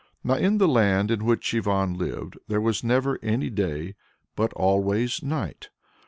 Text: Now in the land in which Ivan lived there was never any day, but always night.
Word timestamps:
Now 0.23 0.33
in 0.33 0.57
the 0.57 0.67
land 0.67 1.11
in 1.11 1.25
which 1.25 1.53
Ivan 1.53 1.93
lived 1.95 2.35
there 2.47 2.59
was 2.59 2.83
never 2.83 3.19
any 3.21 3.51
day, 3.51 3.93
but 4.35 4.51
always 4.53 5.21
night. 5.21 5.69